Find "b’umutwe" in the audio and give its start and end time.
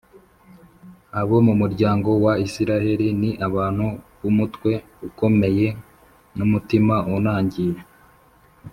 4.21-4.71